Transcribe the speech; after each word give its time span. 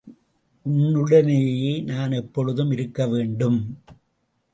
உன்னுடனேயே 0.65 1.81
நான் 1.81 2.11
எப்பொழுதும் 2.11 2.71
இருக்கவேண்டும். 2.71 3.59